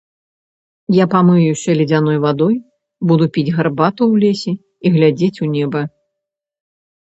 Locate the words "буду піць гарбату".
3.11-4.01